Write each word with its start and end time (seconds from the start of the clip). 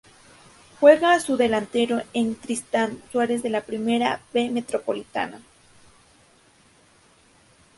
Juega 0.79 1.15
de 1.19 1.35
delantero 1.37 2.01
en 2.13 2.33
Tristan 2.35 2.99
Suarez 3.11 3.43
de 3.43 3.51
la 3.51 3.61
Primera 3.61 4.19
B 4.33 4.49
Metropolitana. 4.49 5.39